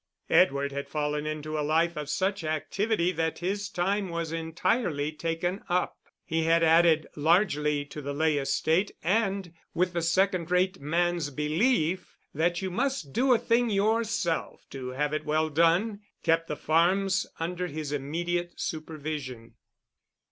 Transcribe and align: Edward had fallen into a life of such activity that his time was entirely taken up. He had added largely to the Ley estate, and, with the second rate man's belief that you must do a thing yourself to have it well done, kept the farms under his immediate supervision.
Edward 0.31 0.71
had 0.71 0.87
fallen 0.89 1.27
into 1.27 1.59
a 1.59 1.61
life 1.61 1.95
of 1.95 2.09
such 2.09 2.43
activity 2.43 3.11
that 3.11 3.37
his 3.37 3.69
time 3.69 4.09
was 4.09 4.31
entirely 4.31 5.11
taken 5.11 5.63
up. 5.69 5.95
He 6.25 6.45
had 6.45 6.63
added 6.63 7.05
largely 7.15 7.85
to 7.85 8.01
the 8.01 8.11
Ley 8.11 8.37
estate, 8.39 8.89
and, 9.03 9.53
with 9.75 9.93
the 9.93 10.01
second 10.01 10.49
rate 10.49 10.79
man's 10.81 11.29
belief 11.29 12.17
that 12.33 12.63
you 12.63 12.71
must 12.71 13.13
do 13.13 13.31
a 13.31 13.37
thing 13.37 13.69
yourself 13.69 14.67
to 14.71 14.87
have 14.87 15.13
it 15.13 15.23
well 15.23 15.49
done, 15.51 15.99
kept 16.23 16.47
the 16.47 16.55
farms 16.55 17.27
under 17.39 17.67
his 17.67 17.91
immediate 17.91 18.59
supervision. 18.59 19.53